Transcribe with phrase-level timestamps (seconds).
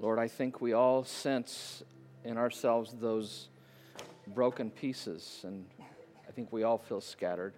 [0.00, 1.82] Lord, I think we all sense
[2.24, 3.48] in ourselves those
[4.26, 5.66] broken pieces, and
[6.26, 7.52] I think we all feel scattered.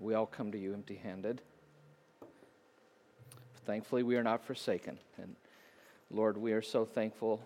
[0.00, 1.42] We all come to you empty handed.
[3.64, 4.98] Thankfully, we are not forsaken.
[5.22, 5.36] And
[6.10, 7.40] Lord, we are so thankful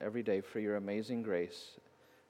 [0.00, 1.72] every day for your amazing grace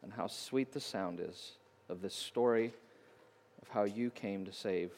[0.03, 1.53] and how sweet the sound is
[1.91, 2.73] of this story
[3.61, 4.93] of how you came to save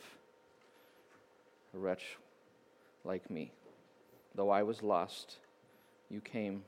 [1.74, 2.16] a wretch
[3.04, 3.50] like me.
[4.34, 5.36] Though I was lost,
[6.10, 6.64] you came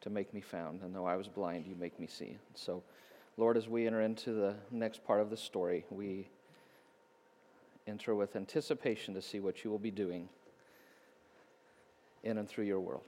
[0.00, 2.36] to make me found, and though I was blind, you make me see.
[2.54, 2.82] So,
[3.36, 6.28] Lord, as we enter into the next part of the story, we
[7.86, 10.28] enter with anticipation to see what you will be doing
[12.22, 13.04] in and through your world.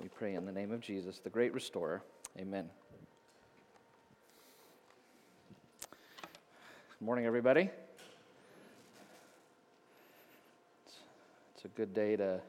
[0.00, 2.02] We pray in the name of Jesus, the great restorer.
[2.38, 2.68] Amen.
[5.80, 7.70] Good morning, everybody.
[11.64, 12.40] It's a good day to,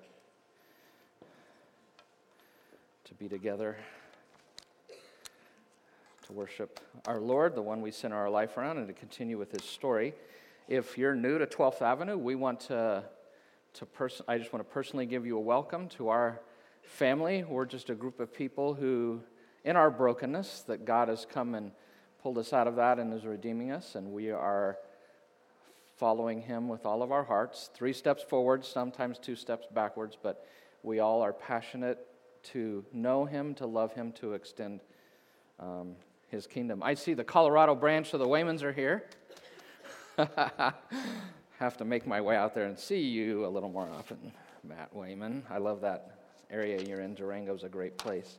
[3.04, 3.77] to be together,
[6.26, 9.51] to worship our Lord, the one we center our life around, and to continue with
[9.51, 10.15] his story.
[10.68, 13.04] If you're new to 12th Avenue, we want to,
[13.76, 16.41] to pers- I just want to personally give you a welcome to our
[16.82, 17.43] family.
[17.43, 19.21] We're just a group of people who,
[19.63, 21.71] in our brokenness, that God has come and
[22.23, 24.79] pulled us out of that and is redeeming us, and we are
[25.98, 27.70] following Him with all of our hearts.
[27.74, 30.46] Three steps forward, sometimes two steps backwards, but
[30.82, 32.08] we all are passionate
[32.44, 34.82] to know Him, to love Him, to extend
[35.60, 35.96] um,
[36.27, 36.82] His kingdom.
[36.84, 39.05] I see the Colorado branch of the Waymans are here.
[41.60, 44.32] Have to make my way out there and see you a little more often,
[44.63, 45.44] Matt Wayman.
[45.50, 46.20] I love that
[46.52, 47.16] area you're in.
[47.16, 48.38] Durango's a great place.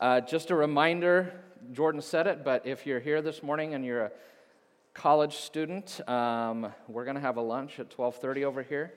[0.00, 1.32] Uh, just a reminder,
[1.72, 4.10] Jordan said it, but if you're here this morning and you're a
[4.94, 8.94] college student, um, we're going to have a lunch at 12:30 over here.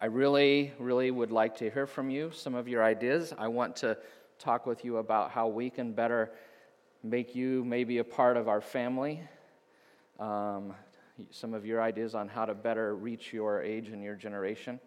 [0.00, 3.34] I really, really would like to hear from you, some of your ideas.
[3.36, 3.98] I want to
[4.38, 6.32] talk with you about how we can better
[7.02, 9.20] make you maybe a part of our family.
[10.18, 10.72] Um,
[11.30, 14.80] some of your ideas on how to better reach your age and your generation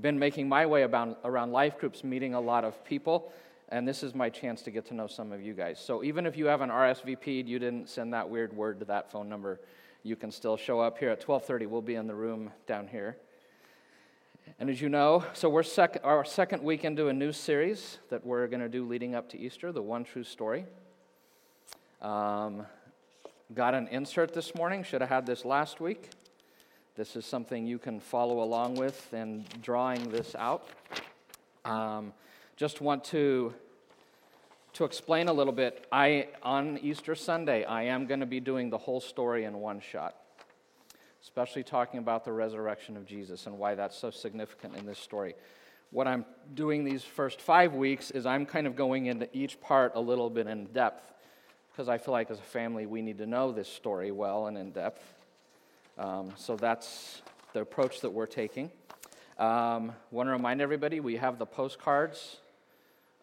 [0.00, 3.32] been making my way about, around life groups, meeting a lot of people,
[3.68, 5.80] and this is my chance to get to know some of you guys.
[5.80, 9.10] So even if you have an RSVP'd, you didn't send that weird word to that
[9.10, 9.60] phone number,
[10.02, 11.66] you can still show up here at 12:30.
[11.66, 13.16] We'll be in the room down here.
[14.60, 18.24] And as you know, so we're sec- our second week into a new series that
[18.24, 20.64] we're going to do leading up to Easter, the One True Story.
[22.00, 22.64] Um,
[23.52, 24.84] got an insert this morning.
[24.84, 26.10] Should have had this last week.
[26.94, 30.68] This is something you can follow along with in drawing this out.
[31.64, 32.12] Um,
[32.56, 33.54] just want to
[34.72, 35.86] to explain a little bit.
[35.92, 39.80] I on Easter Sunday, I am going to be doing the whole story in one
[39.80, 40.16] shot,
[41.22, 45.34] especially talking about the resurrection of Jesus and why that's so significant in this story.
[45.90, 46.24] What I'm
[46.54, 50.28] doing these first five weeks is I'm kind of going into each part a little
[50.28, 51.12] bit in depth
[51.72, 54.56] because I feel like as a family we need to know this story well and
[54.56, 55.02] in depth.
[55.98, 57.20] Um, so that's
[57.52, 58.70] the approach that we're taking.
[59.38, 62.38] Um, Want to remind everybody we have the postcards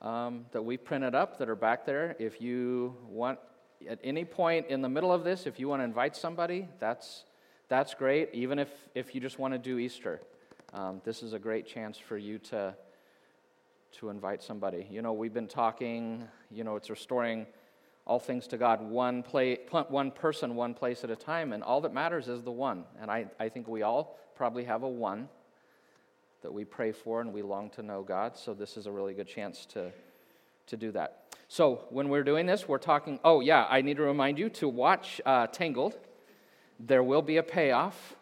[0.03, 2.15] um, that we printed up that are back there.
[2.19, 3.39] If you want,
[3.87, 7.23] at any point in the middle of this, if you want to invite somebody, that's,
[7.69, 10.21] that's great, even if, if you just want to do Easter.
[10.73, 12.75] Um, this is a great chance for you to,
[13.99, 14.87] to invite somebody.
[14.89, 17.45] You know, we've been talking, you know, it's restoring
[18.05, 21.79] all things to God, one, play, one person, one place at a time, and all
[21.81, 22.83] that matters is the one.
[22.99, 25.29] And I, I think we all probably have a one
[26.43, 29.13] that we pray for and we long to know God, so this is a really
[29.13, 29.91] good chance to,
[30.67, 31.35] to do that.
[31.47, 34.69] So when we're doing this, we're talking, oh, yeah, I need to remind you to
[34.69, 35.97] watch uh, Tangled.
[36.79, 38.15] There will be a payoff.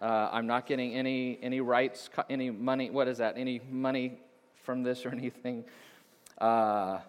[0.00, 4.18] Uh, I'm not getting any, any rights, any money, what is that, any money
[4.62, 5.64] from this or anything.
[6.38, 7.00] Uh,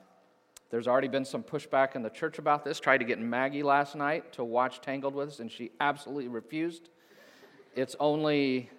[0.72, 2.80] there's already been some pushback in the church about this.
[2.80, 6.90] Tried to get Maggie last night to watch Tangled with us, and she absolutely refused.
[7.76, 8.70] It's only,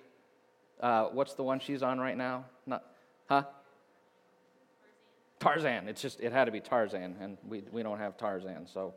[0.82, 2.44] uh, what's the one she's on right now?
[2.67, 2.84] Not,
[3.26, 3.44] huh?
[5.40, 5.88] Tarzan.
[5.88, 8.67] It's just, it had to be Tarzan, and we, we don't have Tarzan.
[8.67, 8.94] So,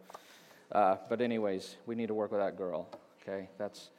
[0.71, 2.89] uh, but anyways, we need to work with that girl.
[3.21, 3.89] Okay, that's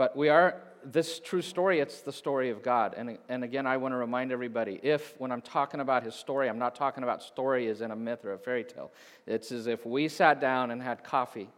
[0.00, 2.94] but we are, this true story, it's the story of God.
[2.96, 6.48] And, and again, I want to remind everybody if, when I'm talking about his story,
[6.48, 8.90] I'm not talking about story as in a myth or a fairy tale.
[9.26, 11.50] It's as if we sat down and had coffee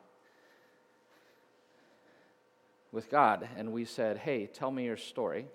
[2.92, 5.46] with God and we said, hey, tell me your story.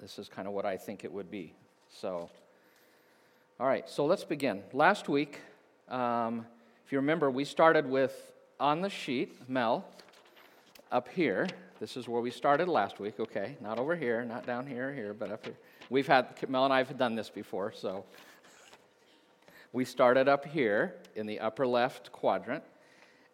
[0.00, 1.54] This is kind of what I think it would be.
[1.90, 2.28] So,
[3.60, 4.62] all right, so let's begin.
[4.72, 5.40] Last week,
[5.88, 6.46] um,
[6.84, 9.84] if you remember, we started with on the sheet, Mel
[10.90, 11.46] up here.
[11.78, 13.56] This is where we started last week, okay?
[13.60, 15.56] Not over here, not down here here, but up here.
[15.90, 18.04] We've had, Mel and I have done this before, so.
[19.74, 22.62] We started up here in the upper left quadrant,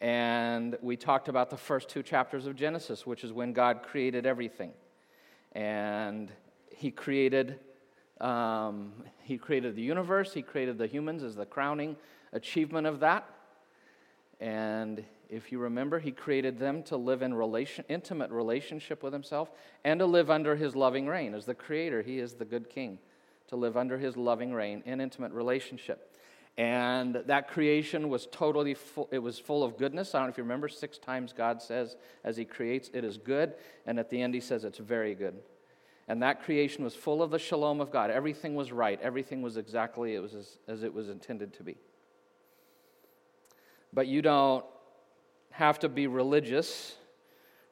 [0.00, 4.26] and we talked about the first two chapters of Genesis, which is when God created
[4.26, 4.72] everything.
[5.52, 6.30] And
[6.70, 7.58] He created.
[8.20, 8.92] Um,
[9.22, 11.96] he created the universe, he created the humans as the crowning
[12.32, 13.28] achievement of that.
[14.40, 19.50] And if you remember, he created them to live in relation, intimate relationship with himself
[19.84, 21.34] and to live under his loving reign.
[21.34, 22.98] As the creator, he is the good king,
[23.48, 26.07] to live under his loving reign in intimate relationship.
[26.58, 30.12] And that creation was totally full, it was full of goodness.
[30.12, 33.16] I don't know if you remember, six times God says, as he creates, it is
[33.16, 33.54] good.
[33.86, 35.36] And at the end, he says, it's very good.
[36.08, 38.10] And that creation was full of the shalom of God.
[38.10, 41.76] Everything was right, everything was exactly it was as, as it was intended to be.
[43.92, 44.64] But you don't
[45.52, 46.96] have to be religious,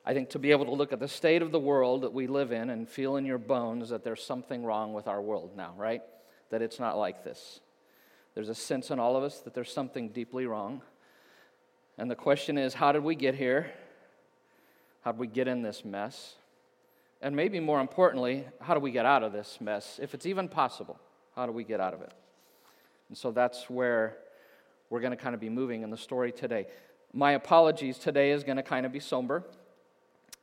[0.04, 2.28] I think, to be able to look at the state of the world that we
[2.28, 5.74] live in and feel in your bones that there's something wrong with our world now,
[5.76, 6.02] right?
[6.50, 7.60] That it's not like this.
[8.36, 10.82] There's a sense in all of us that there's something deeply wrong.
[11.96, 13.72] And the question is how did we get here?
[15.00, 16.34] How did we get in this mess?
[17.22, 19.98] And maybe more importantly, how do we get out of this mess?
[20.02, 21.00] If it's even possible,
[21.34, 22.12] how do we get out of it?
[23.08, 24.18] And so that's where
[24.90, 26.66] we're going to kind of be moving in the story today.
[27.14, 29.44] My apologies today is going to kind of be somber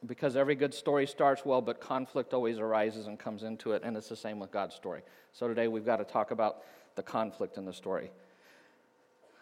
[0.08, 3.96] because every good story starts well, but conflict always arises and comes into it, and
[3.96, 5.04] it's the same with God's story.
[5.32, 6.64] So today we've got to talk about
[6.96, 8.12] the conflict in the story.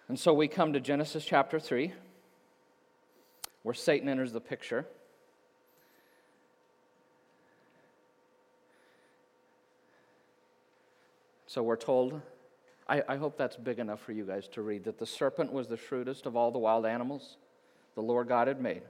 [0.07, 1.94] And so we come to Genesis chapter 3,
[3.63, 4.86] where Satan enters the picture.
[11.48, 12.21] So we're told
[12.92, 15.69] I, I hope that's big enough for you guys to read that the serpent was
[15.69, 17.38] the shrewdest of all the wild animals
[17.95, 18.81] the Lord God had made.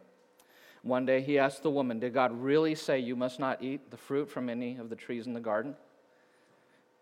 [0.81, 3.97] One day he asked the woman, Did God really say you must not eat the
[3.97, 5.75] fruit from any of the trees in the garden?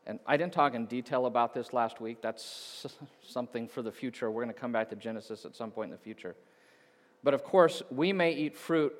[0.07, 2.21] And I didn't talk in detail about this last week.
[2.21, 2.87] That's
[3.21, 4.31] something for the future.
[4.31, 6.35] We're going to come back to Genesis at some point in the future.
[7.23, 8.93] But of course, we may eat fruit.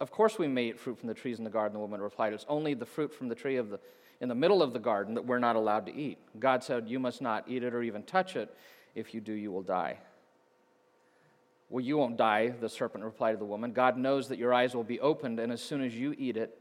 [0.00, 2.32] Of course, we may eat fruit from the trees in the garden, the woman replied.
[2.32, 3.78] It's only the fruit from the tree of the
[4.22, 6.16] in the middle of the garden that we're not allowed to eat.
[6.38, 8.54] God said, You must not eat it or even touch it.
[8.94, 9.98] If you do, you will die.
[11.68, 13.72] Well, you won't die, the serpent replied to the woman.
[13.72, 16.56] God knows that your eyes will be opened, and as soon as you eat it,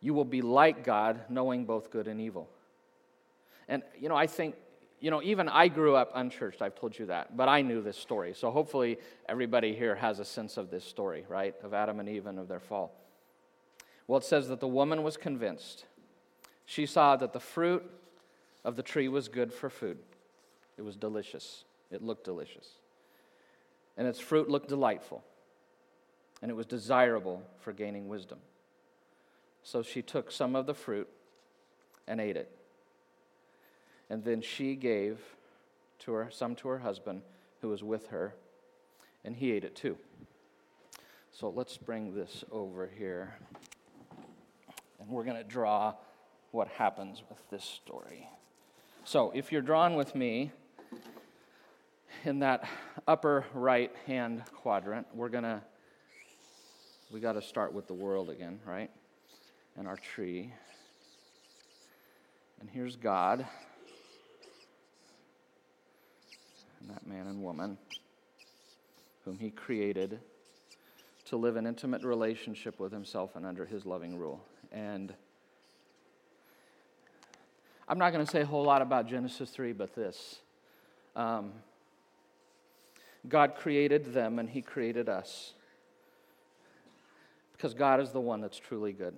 [0.00, 2.48] you will be like God, knowing both good and evil.
[3.70, 4.56] And, you know, I think,
[5.00, 7.96] you know, even I grew up unchurched, I've told you that, but I knew this
[7.96, 8.34] story.
[8.34, 11.54] So hopefully everybody here has a sense of this story, right?
[11.62, 12.92] Of Adam and Eve and of their fall.
[14.06, 15.86] Well, it says that the woman was convinced
[16.70, 17.82] she saw that the fruit
[18.64, 19.98] of the tree was good for food.
[20.78, 21.64] It was delicious.
[21.90, 22.68] It looked delicious.
[23.96, 25.24] And its fruit looked delightful.
[26.40, 28.38] And it was desirable for gaining wisdom.
[29.64, 31.08] So she took some of the fruit
[32.06, 32.56] and ate it.
[34.10, 35.18] And then she gave
[36.00, 37.22] to her, some to her husband
[37.62, 38.34] who was with her,
[39.24, 39.96] and he ate it too.
[41.32, 43.36] So let's bring this over here.
[44.98, 45.94] And we're going to draw
[46.50, 48.28] what happens with this story.
[49.04, 50.50] So, if you're drawn with me
[52.24, 52.68] in that
[53.08, 55.62] upper right hand quadrant, we're going to,
[57.10, 58.90] we got to start with the world again, right?
[59.78, 60.52] And our tree.
[62.60, 63.46] And here's God
[66.80, 67.78] and that man and woman
[69.24, 70.18] whom he created
[71.26, 74.42] to live an intimate relationship with himself and under his loving rule.
[74.72, 75.12] And
[77.88, 80.38] I'm not going to say a whole lot about Genesis 3, but this.
[81.16, 81.52] Um,
[83.28, 85.54] God created them and He created us.
[87.52, 89.14] Because God is the one that's truly good.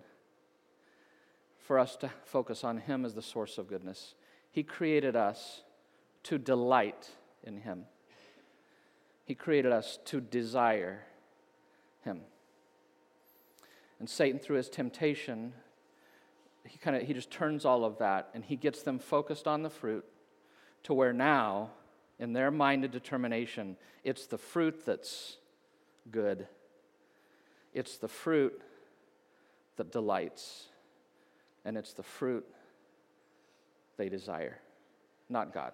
[1.61, 4.15] For us to focus on Him as the source of goodness.
[4.51, 5.63] He created us
[6.25, 7.11] to delight
[7.45, 7.85] in Him,
[9.25, 11.03] He created us to desire
[12.05, 12.21] Him.
[13.99, 15.53] And Satan, through his temptation,
[16.65, 19.63] he kind of he just turns all of that and he gets them focused on
[19.63, 20.05] the fruit
[20.85, 21.71] to where now
[22.19, 25.37] in their mind and determination it's the fruit that's
[26.11, 26.47] good.
[27.73, 28.61] It's the fruit
[29.77, 30.67] that delights
[31.65, 32.47] and it's the fruit
[33.97, 34.59] they desire
[35.29, 35.73] not god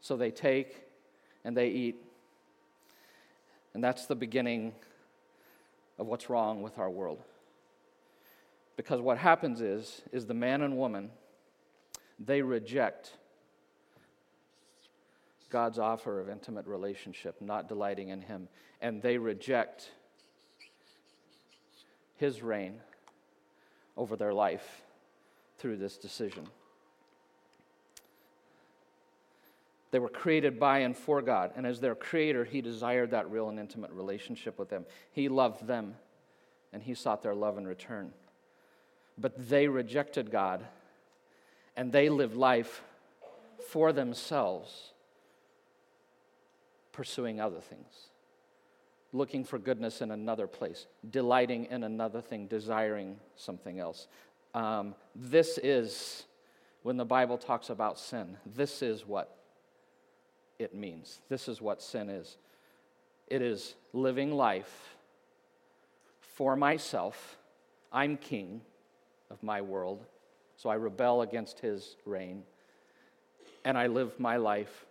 [0.00, 0.84] so they take
[1.44, 1.96] and they eat
[3.74, 4.72] and that's the beginning
[5.98, 7.22] of what's wrong with our world
[8.78, 11.10] because what happens is, is the man and woman,
[12.16, 13.12] they reject
[15.50, 18.48] God's offer of intimate relationship, not delighting in Him.
[18.80, 19.90] And they reject
[22.14, 22.80] his reign
[23.96, 24.82] over their life
[25.58, 26.46] through this decision.
[29.90, 33.48] They were created by and for God, and as their creator, he desired that real
[33.48, 34.84] and intimate relationship with them.
[35.12, 35.94] He loved them,
[36.72, 38.12] and he sought their love in return.
[39.16, 40.64] But they rejected God,
[41.74, 42.82] and they lived life
[43.68, 44.92] for themselves,
[46.92, 48.08] pursuing other things,
[49.14, 54.06] looking for goodness in another place, delighting in another thing, desiring something else.
[54.54, 56.24] Um, this is,
[56.82, 59.37] when the Bible talks about sin, this is what
[60.58, 61.20] it means.
[61.28, 62.36] This is what sin is
[63.28, 64.96] it is living life
[66.20, 67.36] for myself.
[67.92, 68.62] I'm king
[69.30, 70.04] of my world,
[70.56, 72.42] so I rebel against his reign,
[73.64, 74.86] and I live my life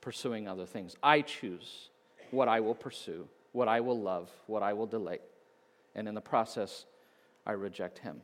[0.00, 0.96] pursuing other things.
[1.02, 1.90] I choose
[2.30, 5.22] what I will pursue, what I will love, what I will delight,
[5.94, 6.84] and in the process,
[7.46, 8.20] I reject him.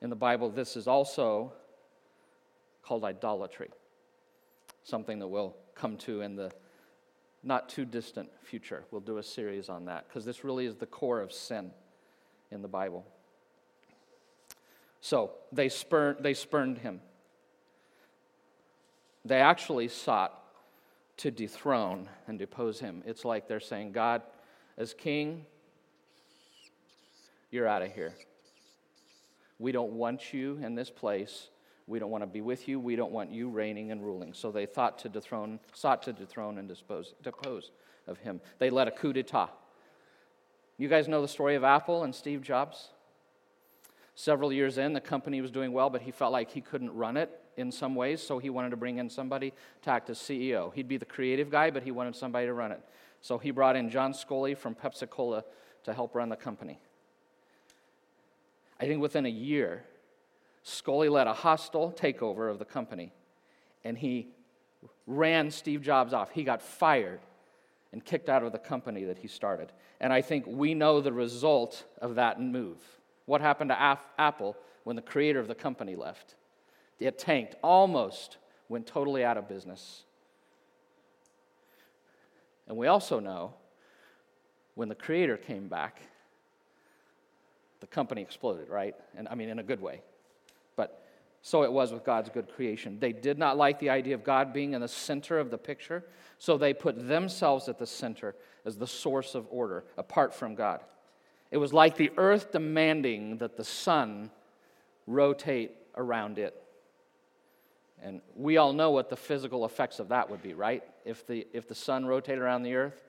[0.00, 1.52] In the Bible, this is also
[2.82, 3.70] called idolatry,
[4.86, 6.50] something that we'll come to in the
[7.42, 8.84] not too distant future.
[8.90, 11.72] We'll do a series on that because this really is the core of sin
[12.50, 13.04] in the Bible.
[15.00, 17.00] So they spurned, they spurned him.
[19.24, 20.40] They actually sought
[21.18, 23.02] to dethrone and depose him.
[23.06, 24.22] It's like they're saying, God,
[24.78, 25.46] as king,
[27.50, 28.14] you're out of here.
[29.58, 31.48] We don't want you in this place.
[31.86, 32.80] We don't want to be with you.
[32.80, 34.34] We don't want you reigning and ruling.
[34.34, 37.70] So they thought to dethrone, sought to dethrone and dispose, depose
[38.06, 38.40] of him.
[38.58, 39.50] They led a coup d'etat.
[40.78, 42.88] You guys know the story of Apple and Steve Jobs?
[44.14, 47.16] Several years in, the company was doing well, but he felt like he couldn't run
[47.16, 49.52] it in some ways, so he wanted to bring in somebody
[49.82, 50.72] to act as CEO.
[50.74, 52.80] He'd be the creative guy, but he wanted somebody to run it.
[53.20, 55.44] So he brought in John Sculley from Pepsi Cola
[55.84, 56.78] to help run the company.
[58.80, 59.84] I think within a year,
[60.66, 63.12] Sculley led a hostile takeover of the company,
[63.84, 64.28] and he
[65.06, 66.32] ran Steve Jobs off.
[66.32, 67.20] He got fired
[67.92, 69.70] and kicked out of the company that he started.
[70.00, 72.78] And I think we know the result of that move.
[73.26, 76.34] What happened to Apple when the creator of the company left?
[76.98, 80.02] It tanked, almost went totally out of business.
[82.66, 83.54] And we also know
[84.74, 86.00] when the creator came back,
[87.78, 88.96] the company exploded, right?
[89.16, 90.02] And I mean, in a good way.
[91.46, 92.98] So it was with God's good creation.
[92.98, 96.02] They did not like the idea of God being in the center of the picture,
[96.40, 98.34] so they put themselves at the center
[98.64, 100.80] as the source of order, apart from God.
[101.52, 104.32] It was like the earth demanding that the sun
[105.06, 106.60] rotate around it.
[108.02, 110.82] And we all know what the physical effects of that would be, right?
[111.04, 113.00] If the, if the sun rotated around the earth,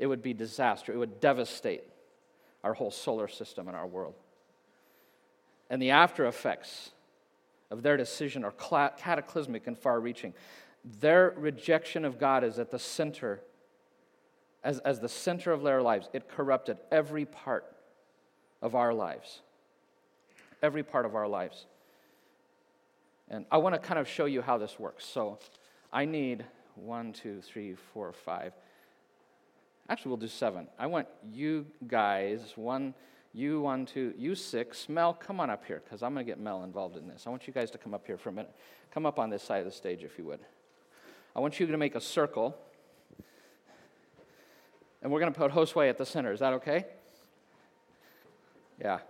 [0.00, 0.92] it would be disaster.
[0.92, 1.84] It would devastate
[2.64, 4.14] our whole solar system and our world.
[5.70, 6.90] And the after effects
[7.74, 8.52] of their decision are
[8.96, 10.32] cataclysmic and far reaching.
[11.00, 13.40] Their rejection of God is at the center,
[14.62, 16.08] as, as the center of their lives.
[16.12, 17.66] It corrupted every part
[18.62, 19.40] of our lives.
[20.62, 21.66] Every part of our lives.
[23.28, 25.04] And I want to kind of show you how this works.
[25.04, 25.40] So
[25.92, 26.44] I need
[26.76, 28.52] one, two, three, four, five.
[29.88, 30.68] Actually, we'll do seven.
[30.78, 32.94] I want you guys, one,
[33.34, 34.88] you one, two, you six.
[34.88, 37.24] Mel, come on up here because I'm going to get Mel involved in this.
[37.26, 38.54] I want you guys to come up here for a minute.
[38.92, 40.38] Come up on this side of the stage if you would.
[41.34, 42.56] I want you to make a circle.
[45.02, 46.32] And we're going to put Josue at the center.
[46.32, 46.86] Is that okay?
[48.80, 49.00] Yeah.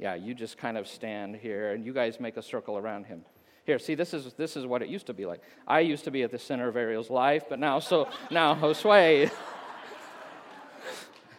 [0.00, 3.24] Yeah, you just kind of stand here and you guys make a circle around him.
[3.64, 5.40] Here, see, this is, this is what it used to be like.
[5.68, 9.30] I used to be at the center of Ariel's life, but now, so now Josue.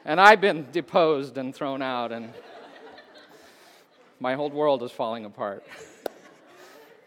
[0.05, 2.33] And I've been deposed and thrown out, and
[4.19, 5.63] my whole world is falling apart.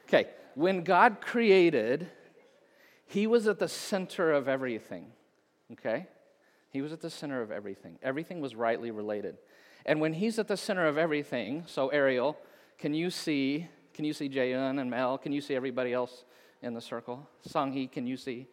[0.08, 2.08] okay, when God created,
[3.06, 5.12] He was at the center of everything.
[5.72, 6.06] Okay?
[6.70, 7.98] He was at the center of everything.
[8.02, 9.38] Everything was rightly related.
[9.84, 12.36] And when He's at the center of everything, so Ariel,
[12.78, 15.16] can you see can you see Jaeun and Mel?
[15.16, 16.24] Can you see everybody else
[16.60, 17.26] in the circle?
[17.48, 18.46] Sanghi, can you see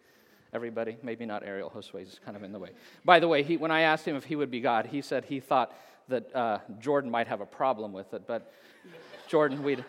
[0.53, 0.97] everybody?
[1.03, 1.69] Maybe not Ariel.
[1.69, 2.69] Josue's kind of in the way.
[3.03, 5.25] By the way, he, when I asked him if he would be God, he said
[5.25, 5.75] he thought
[6.09, 8.27] that uh, Jordan might have a problem with it.
[8.27, 8.53] But
[9.27, 9.83] Jordan, we'd,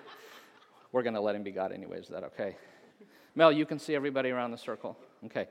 [0.93, 1.99] we're going to let him be God anyway.
[1.99, 2.57] Is that okay?
[3.35, 4.97] Mel, you can see everybody around the circle.
[5.27, 5.49] Okay.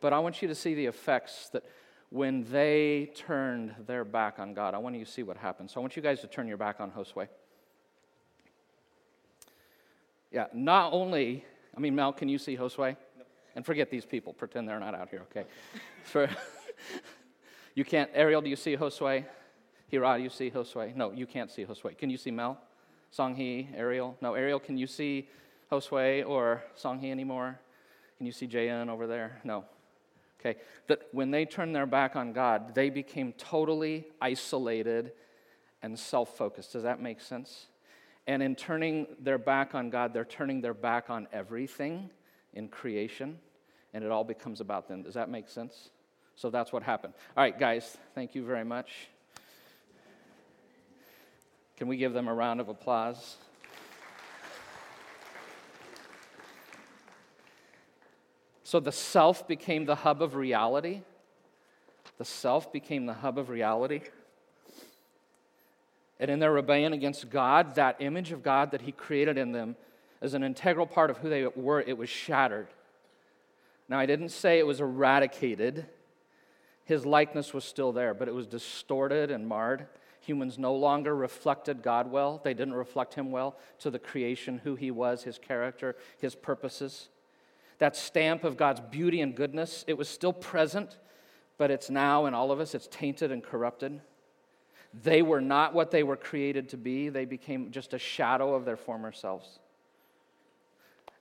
[0.00, 1.64] But I want you to see the effects that
[2.10, 4.74] when they turned their back on God.
[4.74, 5.70] I want you to see what happened.
[5.70, 7.28] So I want you guys to turn your back on Josue.
[10.30, 11.44] Yeah, not only,
[11.76, 12.96] I mean, Mel, can you see Josue?
[13.54, 15.46] And forget these people, pretend they're not out here, okay?
[16.04, 16.28] For,
[17.74, 19.24] you can't, Ariel, do you see Josue?
[19.88, 20.94] Hira, do you see Josue?
[20.94, 21.96] No, you can't see Josue.
[21.96, 22.58] Can you see Mel?
[23.16, 24.16] Songhee, Ariel?
[24.20, 25.28] No, Ariel, can you see
[25.70, 27.58] Josue or Songhee anymore?
[28.18, 29.40] Can you see Jayan over there?
[29.44, 29.64] No.
[30.40, 30.58] Okay.
[30.88, 35.12] That when they turned their back on God, they became totally isolated
[35.82, 36.72] and self focused.
[36.72, 37.66] Does that make sense?
[38.26, 42.10] And in turning their back on God, they're turning their back on everything
[42.54, 43.38] in creation,
[43.94, 45.02] and it all becomes about them.
[45.02, 45.90] Does that make sense?
[46.34, 47.14] So that's what happened.
[47.36, 49.08] All right, guys, thank you very much.
[51.76, 53.36] Can we give them a round of applause?
[58.64, 61.02] So the self became the hub of reality.
[62.18, 64.00] The self became the hub of reality.
[66.18, 69.76] And in their rebellion against God, that image of God that He created in them
[70.22, 72.68] as an integral part of who they were, it was shattered.
[73.88, 75.86] Now, I didn't say it was eradicated,
[76.84, 79.86] His likeness was still there, but it was distorted and marred.
[80.20, 84.74] Humans no longer reflected God well, they didn't reflect Him well to the creation, who
[84.74, 87.08] He was, His character, His purposes.
[87.78, 90.96] That stamp of God's beauty and goodness, it was still present,
[91.58, 94.00] but it's now in all of us, it's tainted and corrupted.
[95.02, 98.64] They were not what they were created to be, they became just a shadow of
[98.64, 99.58] their former selves.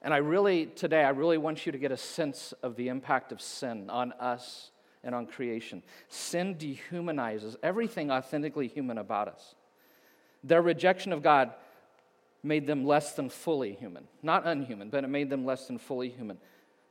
[0.01, 3.32] And I really, today, I really want you to get a sense of the impact
[3.32, 4.70] of sin on us
[5.03, 5.82] and on creation.
[6.10, 9.55] Sin dehumanizes everything authentically human about us.
[10.44, 11.53] Their rejection of God
[12.44, 14.08] made them less than fully human.
[14.22, 16.38] Not unhuman, but it made them less than fully human.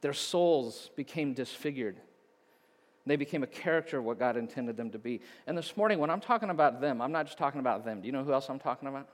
[0.01, 1.97] Their souls became disfigured.
[3.07, 5.21] They became a character of what God intended them to be.
[5.47, 8.01] And this morning, when I'm talking about them, I'm not just talking about them.
[8.01, 9.09] Do you know who else I'm talking about?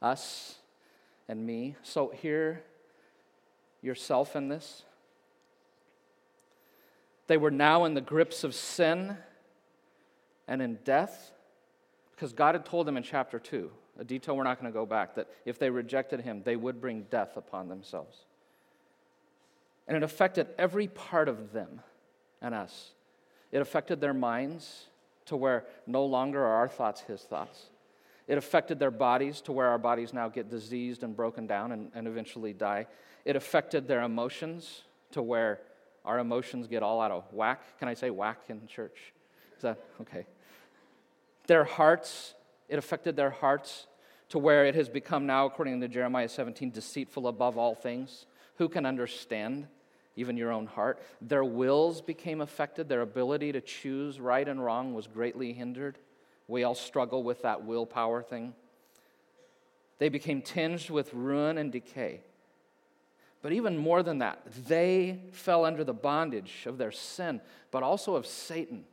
[0.00, 0.56] Us
[1.28, 1.76] and me.
[1.82, 2.62] So, hear
[3.80, 4.82] yourself in this.
[7.28, 9.16] They were now in the grips of sin
[10.48, 11.30] and in death
[12.22, 14.86] because God had told them in chapter 2, a detail we're not going to go
[14.86, 18.16] back, that if they rejected Him, they would bring death upon themselves.
[19.88, 21.80] And it affected every part of them
[22.40, 22.92] and us.
[23.52, 24.86] It affected their minds
[25.26, 27.66] to where no longer are our thoughts his thoughts.
[28.26, 31.90] It affected their bodies to where our bodies now get diseased and broken down and,
[31.94, 32.86] and eventually die.
[33.24, 35.60] It affected their emotions to where
[36.04, 37.78] our emotions get all out of whack.
[37.78, 39.12] Can I say whack in church?
[39.56, 40.26] Is that okay?
[41.46, 42.34] Their hearts,
[42.68, 43.86] it affected their hearts
[44.30, 48.26] to where it has become now, according to Jeremiah 17, deceitful above all things.
[48.56, 49.66] Who can understand?
[50.16, 51.00] Even your own heart.
[51.20, 55.98] Their wills became affected, their ability to choose right and wrong was greatly hindered.
[56.48, 58.54] We all struggle with that willpower thing.
[59.98, 62.20] They became tinged with ruin and decay.
[63.40, 68.14] But even more than that, they fell under the bondage of their sin, but also
[68.14, 68.84] of Satan.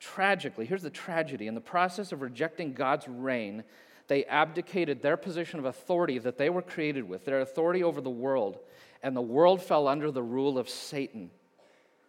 [0.00, 3.64] Tragically, here's the tragedy in the process of rejecting God's reign,
[4.08, 8.10] they abdicated their position of authority that they were created with, their authority over the
[8.10, 8.58] world,
[9.06, 11.30] and the world fell under the rule of Satan.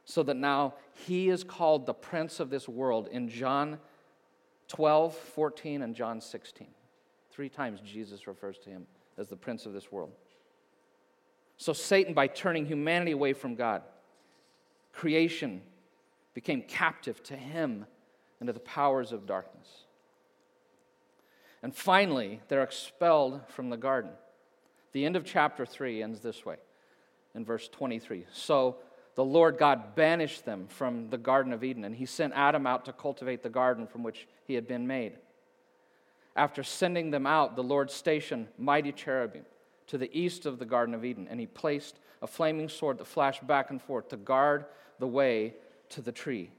[0.06, 0.74] So that now
[1.06, 3.78] he is called the prince of this world in John
[4.70, 6.68] 12, 14, and John 16.
[7.30, 10.10] Three times Jesus refers to him as the prince of this world.
[11.58, 13.84] So Satan, by turning humanity away from God,
[14.92, 15.62] creation
[16.34, 17.86] became captive to him
[18.40, 19.84] and to the powers of darkness.
[21.62, 24.14] And finally, they're expelled from the garden.
[24.94, 26.58] The end of chapter 3 ends this way
[27.36, 28.26] in verse 23.
[28.32, 28.78] So
[29.16, 32.86] the Lord God banished them from the Garden of Eden, and he sent Adam out
[32.86, 35.14] to cultivate the garden from which he had been made.
[36.36, 39.44] After sending them out, the Lord stationed mighty cherubim
[39.88, 43.08] to the east of the Garden of Eden, and he placed a flaming sword that
[43.08, 44.66] flashed back and forth to guard
[45.00, 45.56] the way
[45.90, 46.52] to the tree.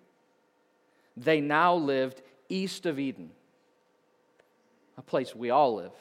[1.17, 3.31] They now lived east of Eden,
[4.97, 5.93] a place we all live,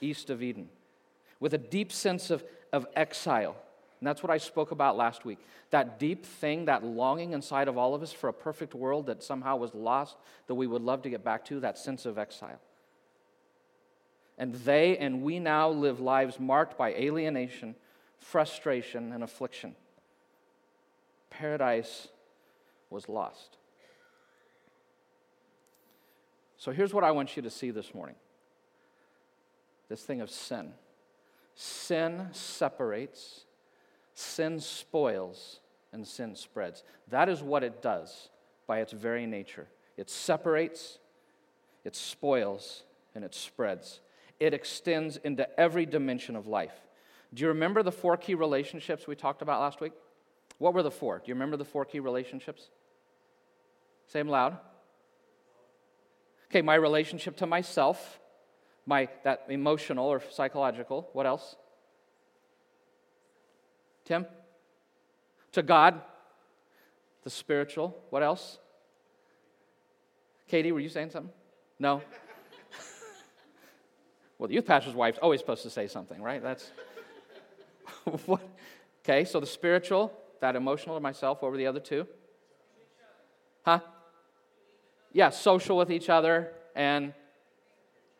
[0.00, 0.70] east of Eden,
[1.38, 3.56] with a deep sense of, of exile
[4.00, 5.38] and that's what I spoke about last week.
[5.70, 9.22] That deep thing, that longing inside of all of us for a perfect world that
[9.22, 10.16] somehow was lost,
[10.48, 12.60] that we would love to get back to, that sense of exile.
[14.36, 17.74] And they and we now live lives marked by alienation,
[18.18, 19.74] frustration, and affliction.
[21.30, 22.08] Paradise
[22.90, 23.56] was lost.
[26.58, 28.16] So here's what I want you to see this morning
[29.88, 30.72] this thing of sin.
[31.54, 33.45] Sin separates
[34.16, 35.60] sin spoils
[35.92, 36.82] and sin spreads.
[37.08, 38.30] That is what it does
[38.66, 39.68] by its very nature.
[39.98, 40.98] It separates,
[41.84, 42.82] it spoils,
[43.14, 44.00] and it spreads.
[44.40, 46.72] It extends into every dimension of life.
[47.34, 49.92] Do you remember the four key relationships we talked about last week?
[50.58, 51.18] What were the four?
[51.18, 52.70] Do you remember the four key relationships?
[54.06, 54.56] Say them loud.
[56.50, 58.18] Okay, my relationship to myself,
[58.86, 61.10] my that emotional or psychological.
[61.12, 61.56] What else?
[64.06, 64.24] Tim?
[65.52, 66.00] To God,
[67.24, 67.98] the spiritual.
[68.10, 68.58] What else?
[70.48, 71.32] Katie, were you saying something?
[71.78, 72.00] No?
[74.38, 76.42] well, the youth pastor's wife's always supposed to say something, right?
[76.42, 76.70] That's
[78.26, 78.40] what?
[79.04, 81.42] Okay, so the spiritual, that emotional to myself.
[81.42, 82.06] What were the other two?
[83.64, 83.80] Huh?
[85.12, 87.12] Yeah, social with each other and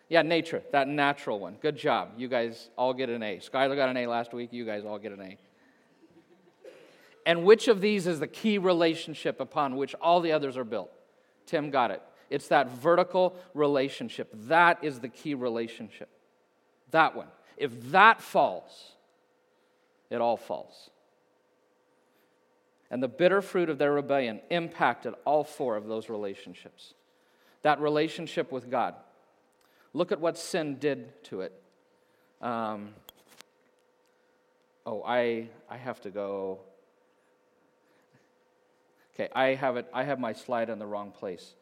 [0.09, 1.57] yeah, nature, that natural one.
[1.61, 2.11] Good job.
[2.17, 3.37] You guys all get an A.
[3.39, 4.53] Skylar got an A last week.
[4.53, 5.39] You guys all get an A.
[7.27, 10.91] And which of these is the key relationship upon which all the others are built?
[11.45, 12.01] Tim got it.
[12.31, 14.29] It's that vertical relationship.
[14.33, 16.09] That is the key relationship.
[16.93, 17.27] That one.
[17.57, 18.93] If that falls,
[20.09, 20.91] it all falls.
[22.91, 26.95] And the bitter fruit of their rebellion impacted all four of those relationships.
[27.63, 28.95] That relationship with God.
[29.93, 31.53] Look at what sin did to it.
[32.41, 32.91] Um,
[34.85, 36.61] oh, I, I have to go.
[39.19, 41.55] Okay, I have, it, I have my slide in the wrong place.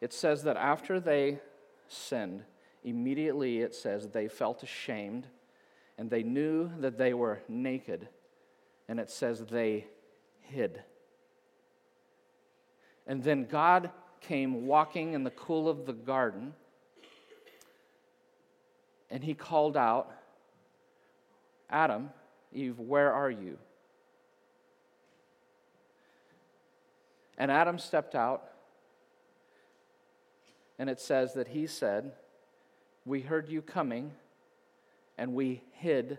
[0.00, 1.40] It says that after they
[1.86, 2.42] sinned,
[2.84, 5.26] immediately it says they felt ashamed
[5.98, 8.08] and they knew that they were naked.
[8.88, 9.88] And it says they
[10.40, 10.82] hid.
[13.06, 13.90] And then God
[14.22, 16.54] came walking in the cool of the garden
[19.10, 20.10] and he called out,
[21.68, 22.08] Adam,
[22.54, 23.58] Eve, where are you?
[27.42, 28.44] And Adam stepped out,
[30.78, 32.12] and it says that he said,
[33.04, 34.12] We heard you coming,
[35.18, 36.18] and we hid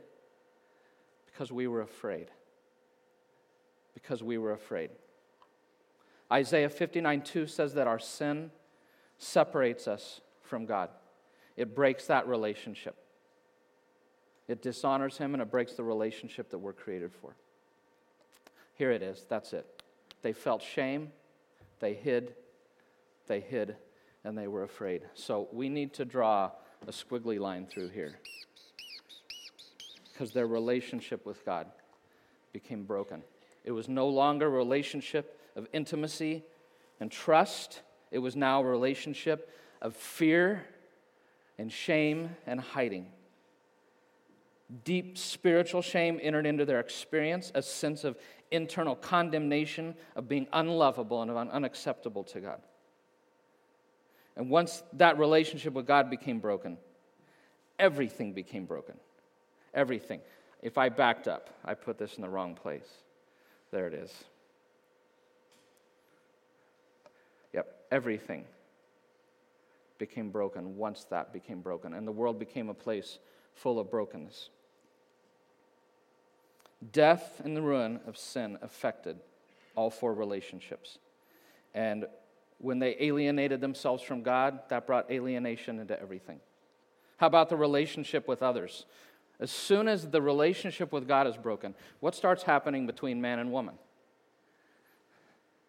[1.25, 2.27] because we were afraid.
[3.93, 4.89] Because we were afraid.
[6.29, 8.51] Isaiah 59 2 says that our sin
[9.17, 10.89] separates us from God,
[11.55, 12.97] it breaks that relationship.
[14.49, 17.33] It dishonors Him and it breaks the relationship that we're created for.
[18.75, 19.25] Here it is.
[19.29, 19.83] That's it.
[20.23, 21.12] They felt shame,
[21.79, 22.33] they hid,
[23.27, 23.75] they hid,
[24.23, 25.03] and they were afraid.
[25.13, 26.51] So we need to draw
[26.88, 28.17] a squiggly line through here
[30.12, 31.67] because their relationship with God
[32.53, 33.23] became broken.
[33.65, 36.43] It was no longer a relationship of intimacy
[36.99, 37.81] and trust,
[38.12, 40.65] it was now a relationship of fear
[41.57, 43.07] and shame and hiding.
[44.86, 48.17] Deep spiritual shame entered into their experience, a sense of
[48.53, 52.61] internal condemnation of being unlovable and unacceptable to God.
[54.35, 56.77] And once that relationship with God became broken,
[57.79, 58.95] everything became broken.
[59.73, 60.21] Everything.
[60.61, 62.87] If I backed up, I put this in the wrong place.
[63.71, 64.11] There it is.
[67.53, 68.45] Yep, everything
[69.97, 73.19] became broken once that became broken, and the world became a place
[73.55, 74.49] full of brokenness.
[76.91, 79.17] Death and the ruin of sin affected
[79.76, 80.98] all four relationships.
[81.74, 82.06] And
[82.58, 86.39] when they alienated themselves from God, that brought alienation into everything.
[87.17, 88.86] How about the relationship with others?
[89.39, 93.52] As soon as the relationship with God is broken, what starts happening between man and
[93.52, 93.76] woman?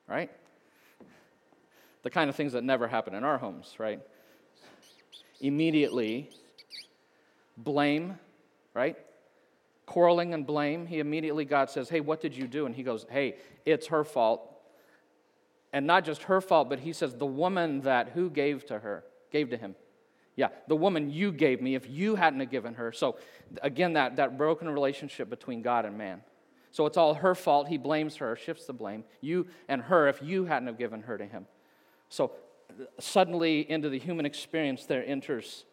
[0.09, 0.31] Right?
[2.03, 4.01] The kind of things that never happen in our homes, right?
[5.41, 6.31] Immediately,
[7.57, 8.19] blame,
[8.75, 8.97] right?
[9.87, 12.67] Quarreling and blame, he immediately, God says, Hey, what did you do?
[12.67, 14.51] And he goes, Hey, it's her fault.
[15.73, 19.05] And not just her fault, but he says, The woman that who gave to her,
[19.31, 19.75] gave to him.
[20.37, 22.91] Yeah, the woman you gave me, if you hadn't have given her.
[22.93, 23.17] So
[23.63, 26.23] again, that, that broken relationship between God and man.
[26.73, 27.69] So it's all her fault.
[27.69, 29.05] He blames her, shifts the blame.
[29.21, 31.47] You and her, if you hadn't have given her to him.
[32.09, 32.33] So
[32.99, 35.67] suddenly into the human experience there enters,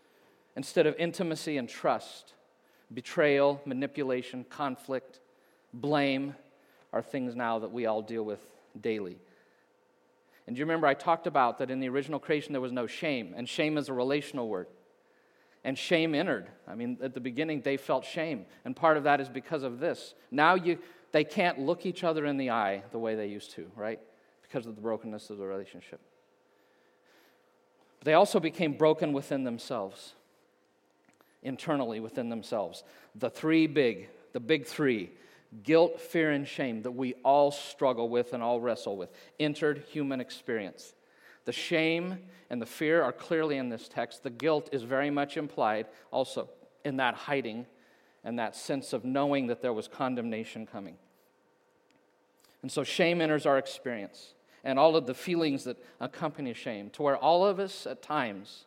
[0.55, 2.35] instead of intimacy and trust,
[2.93, 5.19] betrayal, manipulation, conflict,
[5.73, 6.35] blame
[6.93, 8.45] are things now that we all deal with
[8.79, 9.17] daily.
[10.47, 12.87] And do you remember I talked about that in the original creation there was no
[12.87, 14.67] shame, and shame is a relational word.
[15.63, 16.47] And shame entered.
[16.67, 19.79] I mean, at the beginning they felt shame, and part of that is because of
[19.79, 20.15] this.
[20.31, 20.79] Now you
[21.11, 23.99] they can't look each other in the eye the way they used to, right?
[24.41, 25.99] Because of the brokenness of the relationship.
[27.99, 30.13] But they also became broken within themselves
[31.43, 32.83] internally within themselves.
[33.15, 35.11] The three big, the big three
[35.63, 40.21] guilt, fear, and shame that we all struggle with and all wrestle with entered human
[40.21, 40.93] experience.
[41.45, 44.23] The shame and the fear are clearly in this text.
[44.23, 46.49] The guilt is very much implied also
[46.85, 47.65] in that hiding
[48.23, 50.95] and that sense of knowing that there was condemnation coming.
[52.61, 57.01] And so shame enters our experience and all of the feelings that accompany shame, to
[57.01, 58.65] where all of us at times,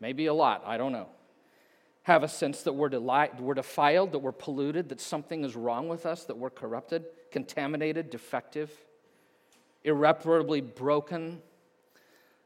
[0.00, 1.08] maybe a lot, I don't know,
[2.06, 5.88] have a sense that we're, deli- we're defiled, that we're polluted, that something is wrong
[5.88, 8.70] with us, that we're corrupted, contaminated, defective,
[9.82, 11.42] irreparably broken.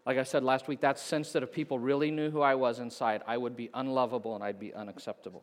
[0.06, 2.78] Like I said last week, that sense that if people really knew who I was
[2.78, 5.42] inside, I would be unlovable and I'd be unacceptable.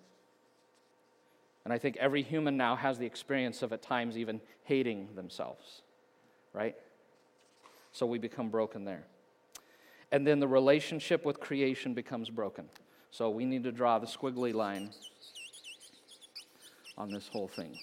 [1.64, 5.84] And I think every human now has the experience of at times even hating themselves,
[6.54, 6.76] right?
[7.92, 9.04] So we become broken there.
[10.12, 12.68] And then the relationship with creation becomes broken.
[13.18, 14.92] So we need to draw the squiggly line
[17.00, 17.80] on this whole thing.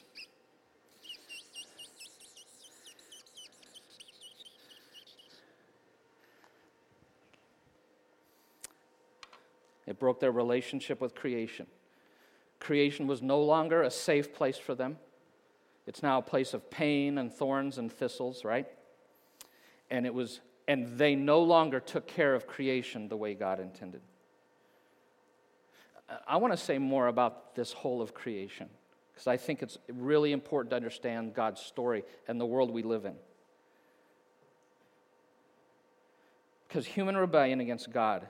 [9.89, 11.67] It broke their relationship with creation.
[12.61, 14.99] Creation was no longer a safe place for them.
[15.85, 18.69] It's now a place of pain and thorns and thistles, right?
[19.91, 24.01] and it was and they no longer took care of creation the way God intended.
[26.27, 28.69] I want to say more about this whole of creation
[29.13, 33.05] because I think it's really important to understand God's story and the world we live
[33.05, 33.15] in.
[36.67, 38.27] Because human rebellion against God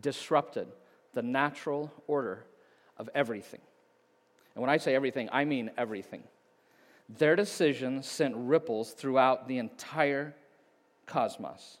[0.00, 0.66] disrupted
[1.14, 2.44] the natural order
[2.98, 3.60] of everything.
[4.54, 6.24] And when I say everything, I mean everything.
[7.08, 10.34] Their decision sent ripples throughout the entire
[11.06, 11.78] cosmos.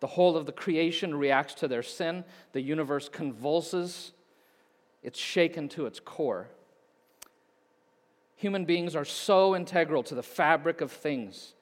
[0.00, 2.24] The whole of the creation reacts to their sin.
[2.52, 4.12] The universe convulses,
[5.02, 6.48] it's shaken to its core.
[8.36, 11.54] Human beings are so integral to the fabric of things,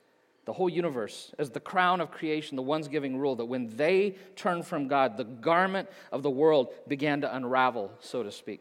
[0.44, 4.16] the whole universe, as the crown of creation, the ones giving rule, that when they
[4.36, 8.60] turned from God, the garment of the world began to unravel, so to speak.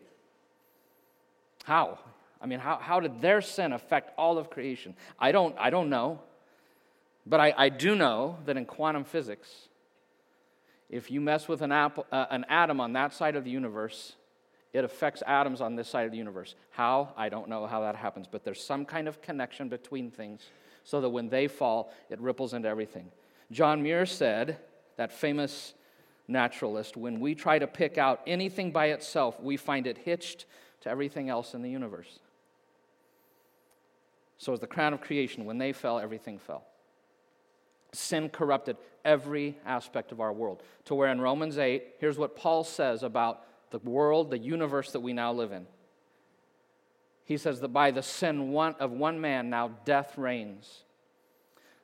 [1.64, 2.00] How?
[2.42, 4.96] I mean, how, how did their sin affect all of creation?
[5.20, 6.22] I don't, I don't know.
[7.26, 9.68] But I, I do know that in quantum physics,
[10.90, 14.16] if you mess with an, uh, an atom on that side of the universe,
[14.74, 16.56] it affects atoms on this side of the universe.
[16.72, 17.14] How?
[17.18, 20.50] I don't know how that happens, but there's some kind of connection between things
[20.84, 23.12] so that when they fall, it ripples into everything.
[23.52, 24.58] John Muir said,
[24.98, 25.74] that famous
[26.28, 30.46] naturalist, when we try to pick out anything by itself, we find it hitched
[30.82, 32.20] to everything else in the universe.
[34.38, 36.64] So, as the crown of creation, when they fell, everything fell.
[37.94, 40.62] Sin corrupted every aspect of our world.
[40.86, 45.00] To where in Romans 8, here's what Paul says about the world, the universe that
[45.00, 45.68] we now live in.
[47.26, 50.84] He says that by the sin one, of one man, now death reigns.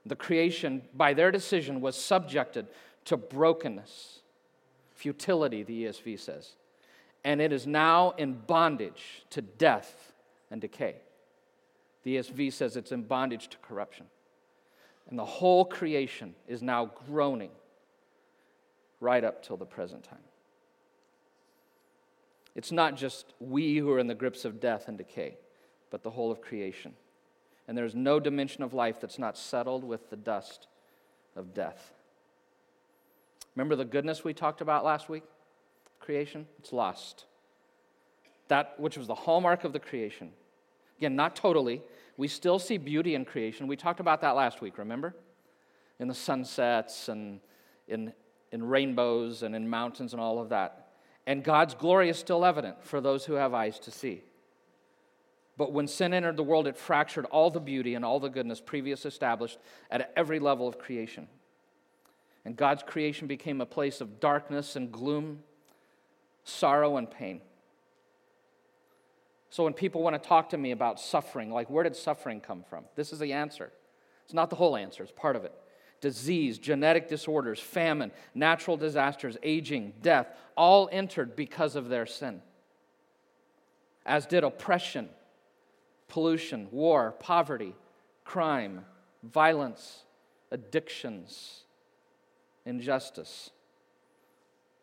[0.05, 2.67] The creation, by their decision, was subjected
[3.05, 4.19] to brokenness,
[4.95, 6.53] futility, the ESV says.
[7.25, 10.13] And it is now in bondage to death
[10.49, 10.95] and decay.
[12.03, 14.05] The ESV says it's in bondage to corruption.
[15.09, 17.51] And the whole creation is now groaning
[18.99, 20.19] right up till the present time.
[22.55, 25.37] It's not just we who are in the grips of death and decay,
[25.89, 26.93] but the whole of creation.
[27.67, 30.67] And there's no dimension of life that's not settled with the dust
[31.35, 31.93] of death.
[33.55, 35.23] Remember the goodness we talked about last week?
[35.99, 36.47] Creation?
[36.59, 37.25] It's lost.
[38.49, 40.31] That which was the hallmark of the creation.
[40.97, 41.81] Again, not totally,
[42.17, 43.67] we still see beauty in creation.
[43.67, 45.15] We talked about that last week, remember?
[45.99, 47.39] In the sunsets and
[47.87, 48.13] in,
[48.51, 50.82] in rainbows and in mountains and all of that.
[51.25, 54.23] And God's glory is still evident for those who have eyes to see.
[55.55, 58.59] But when sin entered the world, it fractured all the beauty and all the goodness
[58.59, 59.59] previous established
[59.91, 61.27] at every level of creation.
[62.43, 65.39] And God's creation became a place of darkness and gloom,
[66.43, 67.39] sorrow and pain.
[69.49, 72.63] So when people want to talk to me about suffering, like where did suffering come
[72.67, 72.85] from?
[72.95, 73.71] This is the answer.
[74.25, 75.53] It's not the whole answer, it's part of it.
[76.03, 82.41] Disease, genetic disorders, famine, natural disasters, aging, death, all entered because of their sin.
[84.05, 85.07] As did oppression,
[86.09, 87.73] pollution, war, poverty,
[88.25, 88.83] crime,
[89.23, 90.03] violence,
[90.51, 91.61] addictions,
[92.65, 93.51] injustice.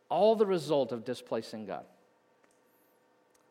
[0.09, 1.85] All the result of displacing God.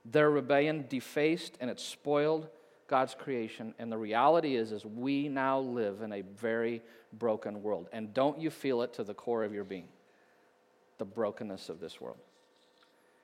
[0.06, 2.48] Their rebellion defaced and it spoiled
[2.90, 3.74] God's creation.
[3.80, 6.82] And the reality is, is we now live in a very
[7.14, 7.88] broken world.
[7.94, 9.88] And don't you feel it to the core of your being?
[10.98, 12.18] The brokenness of this world.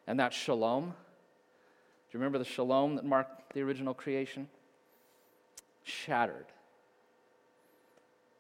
[0.08, 0.92] And that shalom, do
[2.12, 4.48] you remember the shalom that marked the original creation?
[5.84, 6.46] Shattered.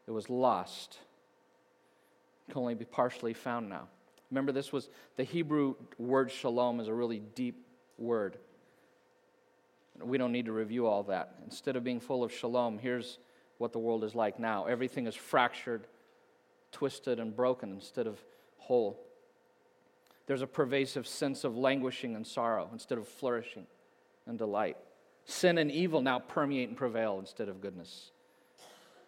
[0.08, 1.00] It was lost.
[2.48, 3.88] It can only be partially found now.
[4.30, 7.66] Remember, this was the Hebrew word shalom is a really deep
[7.98, 8.38] word.
[10.04, 11.36] We don't need to review all that.
[11.46, 13.20] Instead of being full of shalom, here's
[13.58, 15.88] what the world is like now everything is fractured,
[16.72, 18.20] twisted, and broken instead of
[18.58, 19.00] whole.
[20.28, 23.68] There's a pervasive sense of languishing and sorrow instead of flourishing
[24.26, 24.78] and delight.
[25.26, 28.12] Sin and evil now permeate and prevail instead of goodness.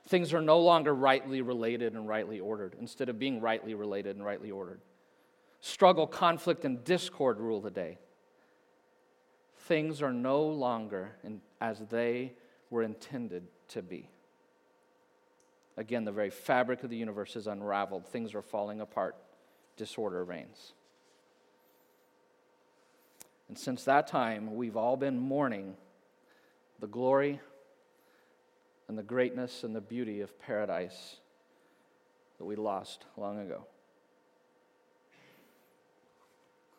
[0.07, 4.23] Things are no longer rightly related and rightly ordered instead of being rightly related and
[4.23, 4.79] rightly ordered.
[5.59, 7.97] Struggle, conflict, and discord rule the day.
[9.67, 12.31] Things are no longer in, as they
[12.69, 14.09] were intended to be.
[15.75, 18.05] Again, the very fabric of the universe is unraveled.
[18.07, 19.17] Things are falling apart.
[19.75, 20.71] Disorder reigns.
[23.49, 25.75] And since that time, we've all been mourning
[26.79, 27.41] the glory
[28.87, 31.17] and the greatness and the beauty of paradise
[32.37, 33.65] that we lost long ago.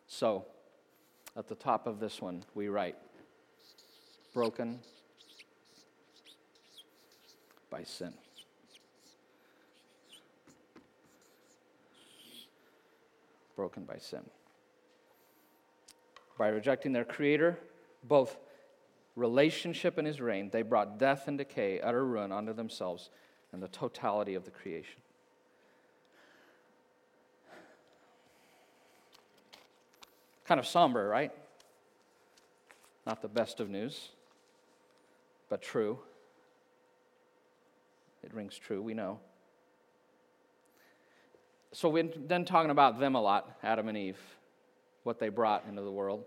[0.07, 0.47] So,
[1.39, 2.97] at the top of this one, we write,
[4.35, 4.81] broken
[7.71, 8.13] by sin.
[13.55, 14.23] Broken by sin.
[16.37, 17.57] By rejecting their Creator,
[18.03, 18.37] both
[19.15, 23.11] relationship and His reign, they brought death and decay, utter ruin onto themselves
[23.53, 25.01] and the totality of the creation.
[30.49, 31.31] Kind of somber, right?
[33.07, 34.09] Not the best of news,
[35.51, 35.99] but true.
[38.25, 39.21] It rings true, we know.
[41.73, 44.17] So we're then talking about them a lot, Adam and Eve,
[45.03, 46.25] what they brought into the world.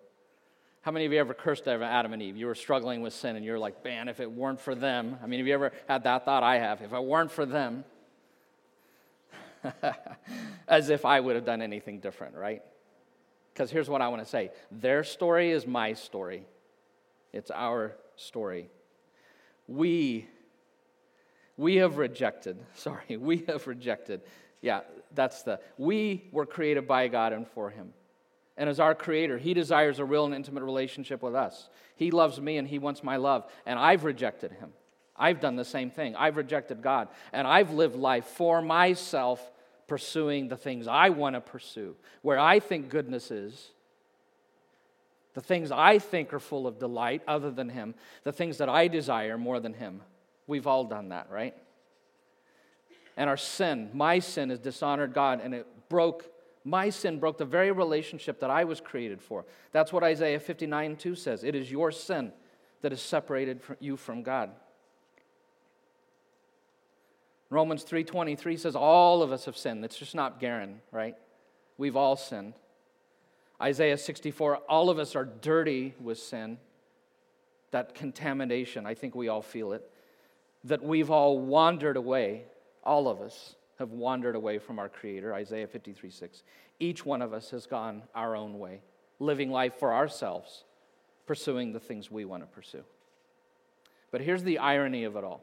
[0.84, 2.38] How many of you ever cursed Adam and Eve?
[2.38, 5.18] You were struggling with sin and you're like, man, if it weren't for them.
[5.24, 6.44] I mean, have you ever had that thought?
[6.44, 6.82] I have.
[6.82, 7.86] If it weren't for them,
[10.68, 12.62] as if I would have done anything different, right?
[13.54, 16.46] Because here's what I want to say their story is my story,
[17.34, 18.70] it's our story.
[19.68, 20.28] We,
[21.58, 24.22] we have rejected, sorry, we have rejected.
[24.62, 24.82] Yeah,
[25.14, 27.94] that's the, we were created by God and for Him.
[28.58, 31.70] And as our creator, He desires a real and intimate relationship with us.
[31.96, 33.50] He loves me and He wants my love.
[33.66, 34.72] And I've rejected Him.
[35.16, 36.16] I've done the same thing.
[36.16, 37.08] I've rejected God.
[37.34, 39.52] And I've lived life for myself
[39.92, 43.72] pursuing the things I want to pursue, where I think goodness is,
[45.34, 48.88] the things I think are full of delight other than Him, the things that I
[48.88, 50.00] desire more than Him.
[50.48, 51.54] We've all done that, right?
[53.18, 56.24] And our sin, my sin, has dishonored God and it broke,
[56.64, 59.44] my sin broke the very relationship that I was created for.
[59.74, 61.44] That's what Isaiah 59 2 says.
[61.44, 62.32] It is your sin
[62.82, 64.52] that has separated you from God.
[67.52, 69.84] Romans 3:23 says all of us have sinned.
[69.84, 71.18] It's just not Garen, right?
[71.78, 72.54] We've all sinned.
[73.62, 76.58] Isaiah 64, all of us are dirty with sin.
[77.72, 79.88] That contamination, I think we all feel it.
[80.64, 82.46] That we've all wandered away.
[82.84, 86.44] All of us have wandered away from our Creator, Isaiah 53 6.
[86.80, 88.82] Each one of us has gone our own way,
[89.20, 90.64] living life for ourselves,
[91.28, 92.86] pursuing the things we want to pursue.
[94.10, 95.42] But here's the irony of it all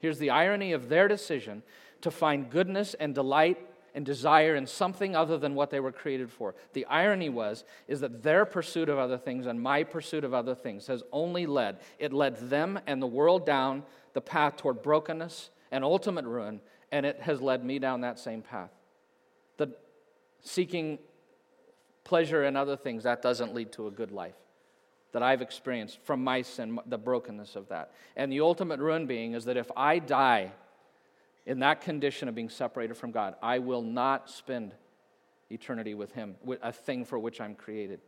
[0.00, 1.62] Here's the irony of their decision
[2.00, 3.58] to find goodness and delight
[3.94, 6.54] and desire in something other than what they were created for.
[6.72, 10.54] The irony was is that their pursuit of other things and my pursuit of other
[10.54, 13.82] things has only led it led them and the world down
[14.12, 16.60] the path toward brokenness and ultimate ruin
[16.92, 18.70] and it has led me down that same path.
[19.56, 19.74] The
[20.42, 20.98] seeking
[22.04, 24.34] pleasure in other things that doesn't lead to a good life
[25.12, 27.92] that I've experienced from my sin, the brokenness of that.
[28.16, 30.52] And the ultimate ruin being is that if I die
[31.46, 34.74] in that condition of being separated from God, I will not spend
[35.50, 38.00] eternity with him, a thing for which I'm created.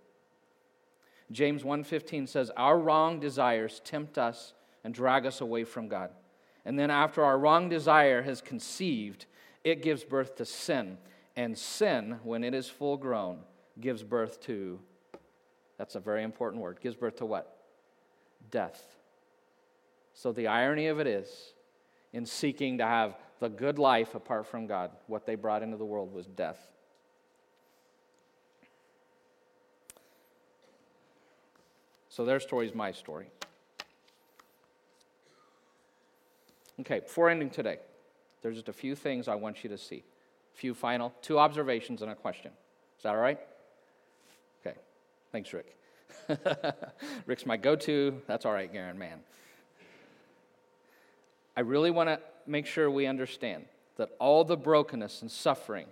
[1.31, 6.11] James 1:15 says, "Our wrong desires tempt us and drag us away from God.
[6.65, 9.27] And then after our wrong desire has conceived,
[9.65, 10.99] it gives birth to sin.
[11.37, 13.41] And sin, when it is full grown,
[13.81, 14.81] gives birth to
[15.79, 16.79] that's a very important word.
[16.81, 17.57] Gives birth to what?
[18.51, 18.83] Death.
[20.15, 21.55] So the irony of it is,
[22.13, 25.85] in seeking to have the good life apart from God, what they brought into the
[25.85, 26.59] world was death.
[32.09, 33.31] So their story is my story.
[36.81, 37.79] Okay, before ending today,
[38.43, 40.05] there's just a few things I want you to see.
[40.55, 42.51] A few final, two observations and a question.
[42.99, 43.39] Is that all right?
[45.33, 45.75] Thanks, Rick.
[47.27, 48.21] Rick's my go to.
[48.27, 49.21] That's all right, Garen, man.
[51.57, 53.65] I really want to make sure we understand
[53.97, 55.87] that all the brokenness and suffering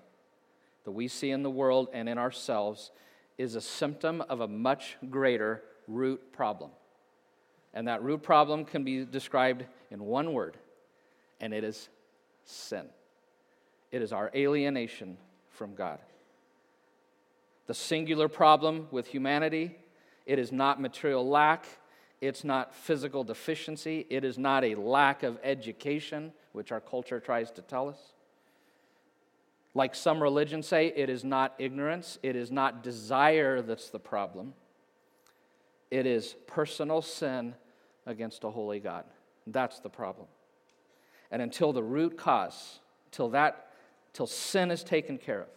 [0.84, 2.90] that we see in the world and in ourselves
[3.38, 6.70] is a symptom of a much greater root problem.
[7.72, 10.58] And that root problem can be described in one word,
[11.40, 11.88] and it is
[12.44, 12.86] sin.
[13.90, 15.16] It is our alienation
[15.48, 15.98] from God.
[17.70, 19.76] The singular problem with humanity,
[20.26, 21.66] it is not material lack,
[22.20, 27.52] it's not physical deficiency, it is not a lack of education, which our culture tries
[27.52, 28.00] to tell us.
[29.72, 34.52] Like some religions say, it is not ignorance, it is not desire that's the problem.
[35.92, 37.54] It is personal sin
[38.04, 39.04] against a holy God.
[39.46, 40.26] That's the problem.
[41.30, 42.80] And until the root cause,
[43.12, 43.70] till that,
[44.12, 45.48] till sin is taken care of,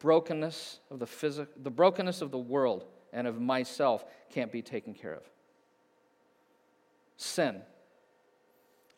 [0.00, 4.94] brokenness of the physic, the brokenness of the world and of myself can't be taken
[4.94, 5.22] care of.
[7.16, 7.60] Sin,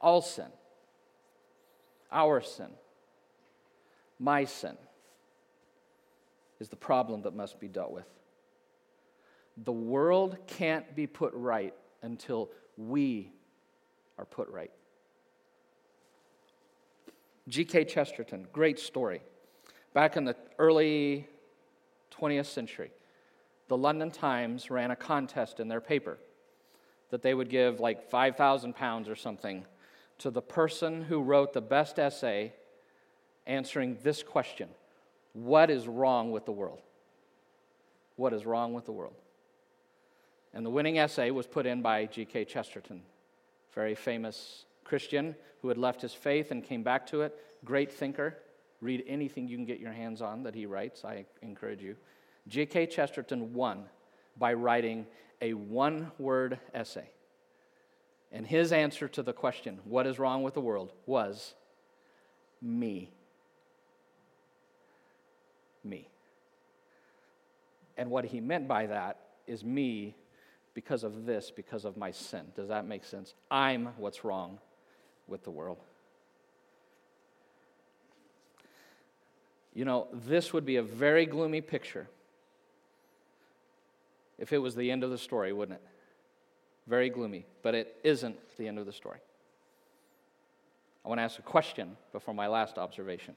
[0.01, 0.47] all sin,
[2.11, 2.71] our sin,
[4.19, 4.77] my sin,
[6.61, 8.07] is the problem that must be dealt with.
[9.65, 13.33] The world can't be put right until we
[14.17, 14.71] are put right.
[17.49, 17.87] G.K.
[17.87, 19.21] Chesterton, great story.
[19.95, 21.29] Back in the early
[22.19, 22.91] 20th century,
[23.69, 26.19] the London Times ran a contest in their paper
[27.11, 29.65] that they would give like 5,000 pounds or something
[30.19, 32.53] to the person who wrote the best essay
[33.47, 34.69] answering this question
[35.35, 36.81] What is wrong with the world?
[38.17, 39.15] What is wrong with the world?
[40.55, 42.45] And the winning essay was put in by G.K.
[42.45, 43.03] Chesterton,
[43.75, 47.39] very famous Christian who had left his faith and came back to it.
[47.65, 48.37] Great thinker.
[48.83, 51.05] Read anything you can get your hands on that he writes.
[51.05, 51.97] I encourage you.
[52.49, 52.87] G.K.
[52.87, 53.85] Chesterton won
[54.37, 55.07] by writing
[55.41, 57.09] a one word essay.
[58.33, 60.93] And his answer to the question, What is wrong with the world?
[61.07, 61.55] was
[62.61, 63.13] me.
[65.85, 66.09] Me.
[67.97, 70.17] And what he meant by that is me
[70.75, 72.47] because of this, because of my sin.
[72.57, 73.35] Does that make sense?
[73.49, 74.59] I'm what's wrong
[75.29, 75.79] with the world.
[79.75, 82.09] You know, this would be a very gloomy picture
[84.39, 85.89] if it was the end of the story, wouldn't it?
[86.87, 89.19] Very gloomy, but it isn't the end of the story.
[91.05, 93.35] I want to ask a question before my last observation.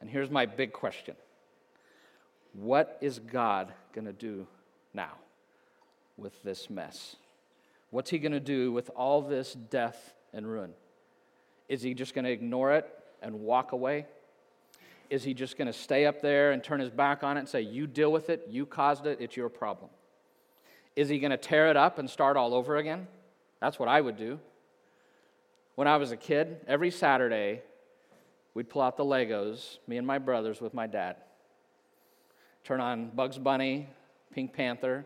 [0.00, 1.16] And here's my big question
[2.52, 4.46] What is God going to do
[4.92, 5.12] now?
[6.16, 7.16] with this mess?
[7.90, 10.72] What's he going to do with all this death and ruin?
[11.68, 12.88] Is he just going to ignore it
[13.20, 14.06] and walk away?
[15.12, 17.48] Is he just going to stay up there and turn his back on it and
[17.48, 19.90] say, You deal with it, you caused it, it's your problem?
[20.96, 23.06] Is he going to tear it up and start all over again?
[23.60, 24.40] That's what I would do.
[25.74, 27.60] When I was a kid, every Saturday,
[28.54, 31.16] we'd pull out the Legos, me and my brothers with my dad.
[32.64, 33.90] Turn on Bugs Bunny,
[34.32, 35.04] Pink Panther,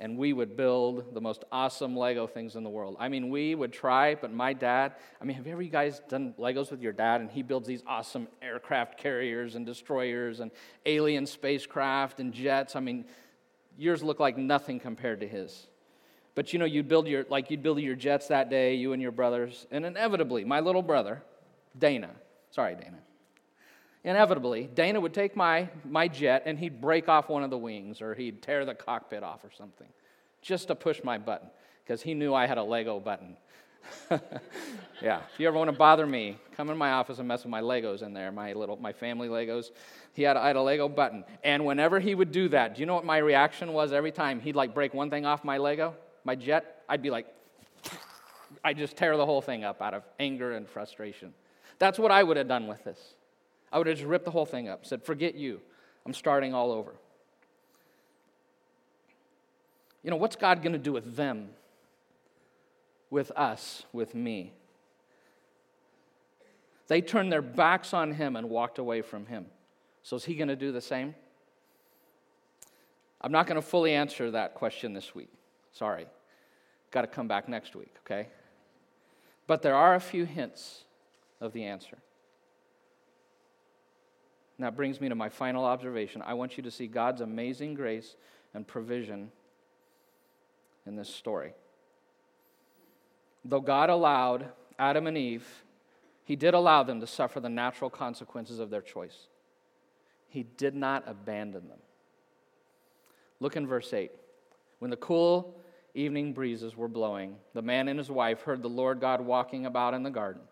[0.00, 2.96] and we would build the most awesome Lego things in the world.
[2.98, 6.00] I mean, we would try, but my dad, I mean, have you ever you guys
[6.08, 7.20] done Legos with your dad?
[7.20, 10.50] And he builds these awesome aircraft carriers and destroyers and
[10.86, 12.74] alien spacecraft and jets.
[12.74, 13.04] I mean,
[13.76, 15.66] yours look like nothing compared to his.
[16.34, 19.02] But you know, you'd build your like you'd build your jets that day, you and
[19.02, 21.22] your brothers, and inevitably, my little brother,
[21.76, 22.10] Dana,
[22.50, 22.98] sorry, Dana.
[24.02, 28.00] Inevitably, Dana would take my, my jet and he'd break off one of the wings
[28.00, 29.88] or he'd tear the cockpit off or something
[30.40, 31.50] just to push my button
[31.84, 33.36] because he knew I had a Lego button.
[35.02, 37.50] yeah, if you ever want to bother me, come in my office and mess with
[37.50, 39.70] my Legos in there, my little my family Legos.
[40.12, 42.86] He had, I had a Lego button, and whenever he would do that, do you
[42.86, 45.94] know what my reaction was every time he'd like break one thing off my Lego,
[46.24, 46.82] my jet?
[46.88, 47.26] I'd be like,
[48.64, 51.32] I just tear the whole thing up out of anger and frustration.
[51.78, 53.14] That's what I would have done with this.
[53.72, 55.60] I would have just ripped the whole thing up, said, Forget you.
[56.04, 56.94] I'm starting all over.
[60.02, 61.50] You know, what's God going to do with them?
[63.10, 64.52] With us, with me?
[66.88, 69.46] They turned their backs on Him and walked away from Him.
[70.02, 71.14] So is He going to do the same?
[73.20, 75.28] I'm not going to fully answer that question this week.
[75.72, 76.06] Sorry.
[76.90, 78.28] Got to come back next week, okay?
[79.46, 80.84] But there are a few hints
[81.40, 81.98] of the answer.
[84.60, 86.20] And that brings me to my final observation.
[86.20, 88.14] I want you to see God's amazing grace
[88.52, 89.32] and provision
[90.84, 91.54] in this story.
[93.42, 95.48] Though God allowed Adam and Eve,
[96.26, 99.28] He did allow them to suffer the natural consequences of their choice.
[100.28, 101.80] He did not abandon them.
[103.40, 104.10] Look in verse 8.
[104.78, 105.58] When the cool
[105.94, 109.94] evening breezes were blowing, the man and his wife heard the Lord God walking about
[109.94, 110.42] in the garden.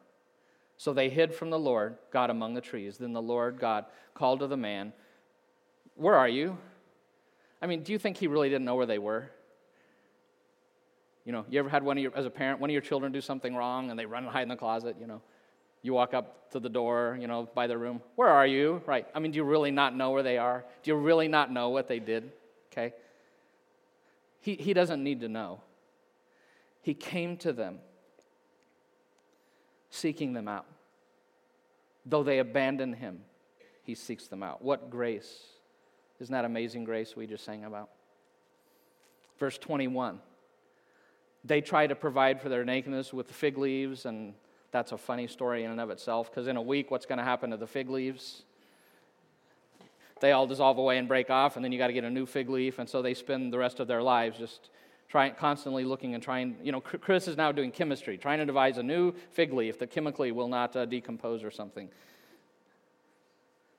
[0.79, 2.99] So they hid from the Lord God among the trees.
[2.99, 4.93] Then the Lord God called to the man,
[5.97, 6.57] Where are you?
[7.61, 9.31] I mean, do you think he really didn't know where they were?
[11.25, 13.13] You know, you ever had one of your, as a parent, one of your children
[13.13, 15.21] do something wrong and they run and hide in the closet, you know?
[15.83, 18.01] You walk up to the door, you know, by their room.
[18.15, 18.81] Where are you?
[18.87, 19.07] Right.
[19.15, 20.65] I mean, do you really not know where they are?
[20.83, 22.33] Do you really not know what they did?
[22.73, 22.95] Okay.
[24.41, 25.61] He, he doesn't need to know.
[26.83, 27.81] He came to them,
[29.91, 30.67] seeking them out.
[32.05, 33.21] Though they abandon him,
[33.83, 34.63] he seeks them out.
[34.63, 35.47] What grace!
[36.21, 37.91] Isn't that amazing grace we just sang about?
[39.39, 40.21] Verse 21.
[41.45, 44.35] They try to provide for their nakedness with fig leaves, and
[44.73, 47.25] that's a funny story in and of itself because in a week, what's going to
[47.25, 48.43] happen to the fig leaves?
[50.21, 52.27] They all dissolve away and break off, and then you got to get a new
[52.27, 54.71] fig leaf, and so they spend the rest of their lives just
[55.09, 56.57] trying, constantly looking and trying.
[56.63, 59.91] You know, Chris is now doing chemistry, trying to devise a new fig leaf that
[59.91, 61.89] chemically will not uh, decompose or something.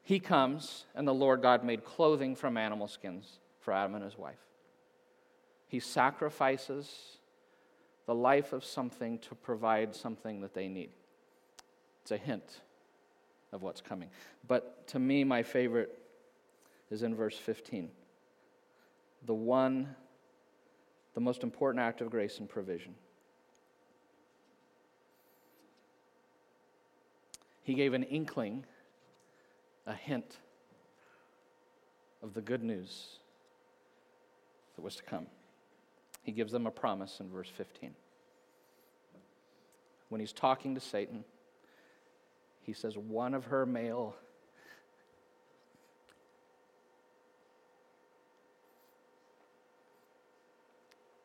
[0.04, 4.18] He comes, and the Lord God made clothing from animal skins for Adam and his
[4.18, 4.40] wife.
[5.68, 7.20] He sacrifices
[8.08, 10.90] the life of something to provide something that they need.
[12.02, 12.62] It's a hint
[13.52, 14.10] of what's coming.
[14.48, 15.96] But to me, my favorite
[16.90, 17.90] is in verse 15.
[19.28, 19.96] The one,
[21.20, 22.96] the most important act of grace and provision.
[27.62, 28.64] He gave an inkling,
[29.86, 30.38] a hint
[32.24, 33.18] of the good news
[34.78, 35.28] that was to come.
[36.24, 37.94] He gives them a promise in verse 15.
[40.08, 41.26] When he's talking to Satan,
[42.62, 44.16] he says, One of her male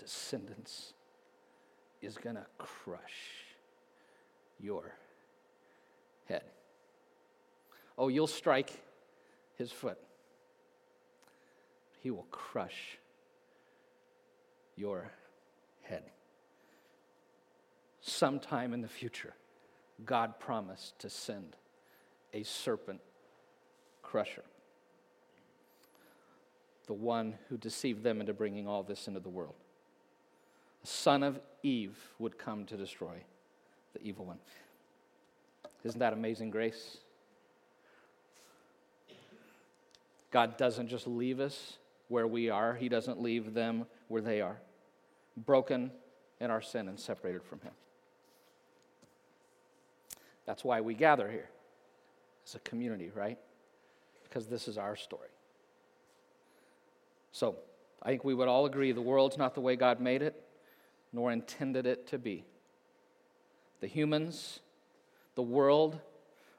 [0.05, 0.93] descendants
[2.03, 3.45] is going to crush
[4.61, 4.95] your
[6.27, 6.45] head.
[7.97, 8.71] Oh, you'll strike
[9.57, 9.99] his foot.
[12.03, 12.99] He will crush
[14.77, 15.11] your
[15.83, 16.03] head.
[18.03, 19.33] Sometime in the future,
[20.05, 21.57] God promised to send
[22.35, 23.01] a serpent
[24.03, 24.45] crusher,
[26.87, 29.55] the one who deceived them into bringing all this into the world.
[30.85, 33.17] Son of Eve would come to destroy
[33.95, 34.39] the evil one.
[35.83, 36.99] Isn't that amazing grace?
[40.31, 41.79] God doesn't just leave us
[42.09, 44.59] where we are, He doesn't leave them where they are,
[45.37, 45.91] broken
[46.41, 47.73] in our sin and separated from Him.
[50.45, 51.49] That's why we gather here
[52.47, 53.39] as a community, right?
[54.25, 55.29] Because this is our story.
[57.33, 57.57] So,
[58.03, 60.44] I think we would all agree the world's not the way God made it,
[61.15, 62.45] nor intended it to be.
[63.81, 64.61] The humans,
[65.37, 66.01] the world,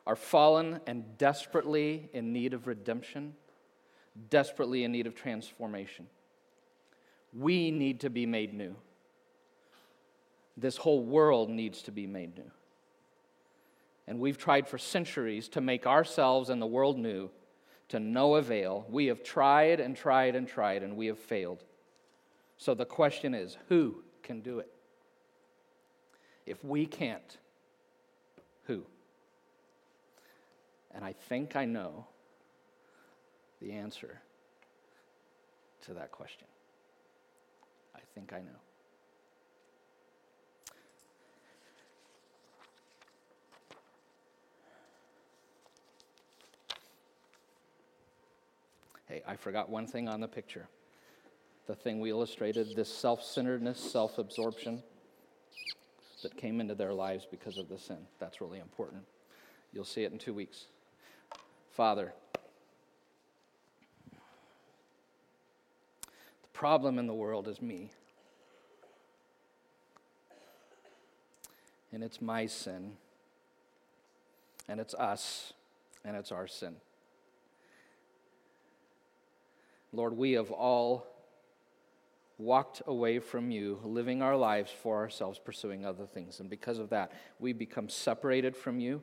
[0.08, 3.36] are fallen and desperately in need of redemption,
[4.30, 6.08] desperately in need of transformation.
[7.34, 8.76] We need to be made new.
[10.56, 12.52] This whole world needs to be made new.
[14.08, 17.30] And we've tried for centuries to make ourselves and the world new
[17.90, 18.86] to no avail.
[18.90, 21.64] We have tried and tried and tried, and we have failed.
[22.58, 24.70] So the question is who can do it?
[26.46, 27.38] If we can't,
[28.66, 28.84] who?
[30.94, 32.06] And I think I know
[33.62, 34.20] the answer
[35.86, 36.48] to that question.
[37.96, 38.60] I think I know.
[49.08, 50.68] Hey, I forgot one thing on the picture.
[51.68, 54.84] The thing we illustrated this self centeredness, self absorption
[56.22, 57.98] that came into their lives because of the sin.
[58.20, 59.04] That's really important.
[59.74, 60.66] You'll see it in two weeks.
[61.72, 62.14] Father,
[64.12, 64.18] the
[66.54, 67.92] problem in the world is me.
[71.92, 72.94] And it's my sin.
[74.68, 75.54] And it's us.
[76.04, 76.76] And it's our sin.
[79.94, 81.08] Lord, we have all
[82.38, 86.40] walked away from you, living our lives for ourselves, pursuing other things.
[86.40, 89.02] And because of that, we become separated from you.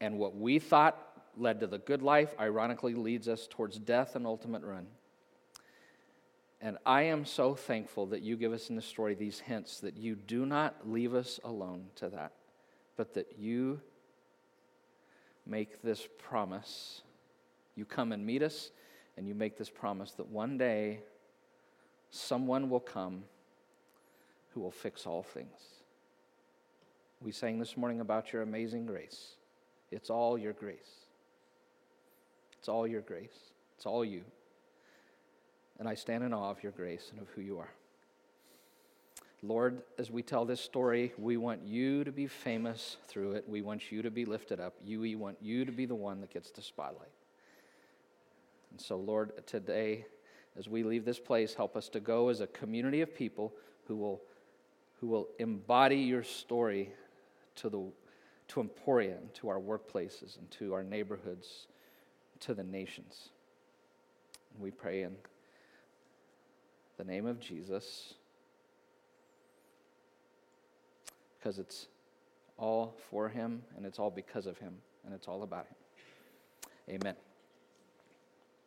[0.00, 0.98] And what we thought
[1.36, 4.86] led to the good life, ironically, leads us towards death and ultimate ruin.
[6.60, 9.96] And I am so thankful that you give us in the story these hints that
[9.96, 12.32] you do not leave us alone to that,
[12.96, 13.80] but that you
[15.46, 17.02] make this promise.
[17.74, 18.70] You come and meet us
[19.18, 21.00] and you make this promise that one day
[22.10, 23.24] someone will come
[24.50, 25.60] who will fix all things.
[27.20, 29.36] We sang this morning about your amazing grace.
[29.90, 31.06] It's all your grace.
[32.58, 33.52] It's all your grace.
[33.76, 34.22] It's all you.
[35.78, 37.70] And I stand in awe of your grace and of who you are.
[39.42, 43.44] Lord, as we tell this story, we want you to be famous through it.
[43.46, 44.74] We want you to be lifted up.
[44.84, 47.10] You, we want you to be the one that gets the spotlight.
[48.70, 50.06] And so, Lord, today,
[50.58, 53.52] as we leave this place, help us to go as a community of people
[53.86, 54.22] who will,
[55.00, 56.90] who will embody your story
[57.56, 57.82] to, the,
[58.48, 61.66] to Emporia, and to our workplaces, and to our neighborhoods,
[62.40, 63.30] to the nations.
[64.54, 65.16] And we pray in
[66.96, 68.14] the name of Jesus
[71.38, 71.86] because it's
[72.58, 76.96] all for him and it's all because of him and it's all about him.
[77.00, 77.25] Amen.